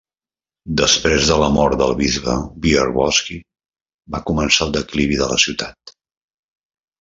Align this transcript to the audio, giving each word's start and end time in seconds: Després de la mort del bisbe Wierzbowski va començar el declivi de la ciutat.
Després 0.79 1.27
de 1.31 1.35
la 1.43 1.49
mort 1.57 1.77
del 1.81 1.93
bisbe 1.99 2.37
Wierzbowski 2.63 3.37
va 4.17 4.23
començar 4.31 4.67
el 4.69 4.75
declivi 4.79 5.21
de 5.21 5.29
la 5.35 5.39
ciutat. 5.47 5.95